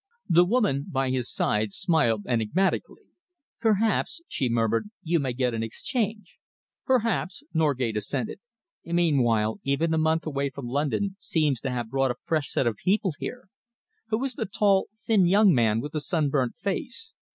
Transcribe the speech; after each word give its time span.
The 0.27 0.45
woman 0.45 0.87
by 0.89 1.11
his 1.11 1.31
side 1.31 1.73
smiled 1.73 2.25
enigmatically. 2.25 3.03
"Perhaps," 3.59 4.23
she 4.27 4.49
murmured, 4.49 4.89
"you 5.03 5.19
may 5.19 5.31
get 5.31 5.53
an 5.53 5.61
exchange." 5.61 6.39
"Perhaps," 6.87 7.43
Norgate 7.53 7.95
assented. 7.95 8.39
"Meanwhile, 8.83 9.59
even 9.63 9.93
a 9.93 9.99
month 9.99 10.25
away 10.25 10.49
from 10.49 10.65
London 10.65 11.15
seems 11.19 11.61
to 11.61 11.69
have 11.69 11.91
brought 11.91 12.09
a 12.09 12.15
fresh 12.23 12.49
set 12.49 12.65
of 12.65 12.77
people 12.77 13.13
here. 13.19 13.49
Who 14.07 14.23
is 14.25 14.33
the 14.33 14.47
tall, 14.47 14.87
thin 14.97 15.27
young 15.27 15.53
man 15.53 15.81
with 15.81 15.91
the 15.91 16.01
sunburnt 16.01 16.55
face? 16.57 17.13